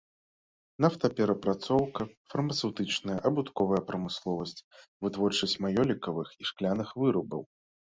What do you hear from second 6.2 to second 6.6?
і